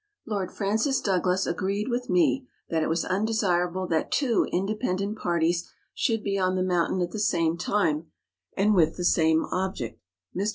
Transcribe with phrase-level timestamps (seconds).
[0.25, 6.23] Lord Francis Douglas agreed with me that it was undesirable that two independent parties should
[6.23, 8.07] be on the mountain at the same time,
[8.57, 9.99] and with the same object.
[10.35, 10.49] Mr.